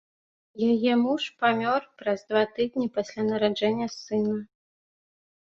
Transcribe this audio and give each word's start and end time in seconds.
Яе 0.71 0.93
муж 1.01 1.21
памёр 1.41 1.81
праз 2.03 2.19
два 2.31 2.43
тыдні 2.55 2.87
пасля 2.97 3.21
нараджэння 3.29 3.87
сына. 3.99 4.35